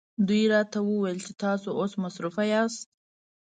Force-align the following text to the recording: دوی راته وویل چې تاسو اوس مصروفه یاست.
دوی 0.27 0.43
راته 0.53 0.77
وویل 0.81 1.17
چې 1.25 1.31
تاسو 1.43 1.69
اوس 1.79 1.93
مصروفه 2.03 2.43
یاست. 2.53 2.81